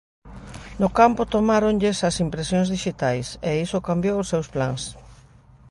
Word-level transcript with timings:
No 0.81 0.87
campo 0.99 1.21
tomáronlles 1.33 1.97
as 2.09 2.15
impresións 2.25 2.67
dixitais, 2.75 3.27
e 3.49 3.51
iso 3.65 3.85
cambiou 3.89 4.15
os 4.23 4.29
seus 4.31 4.47
plans. 4.53 4.83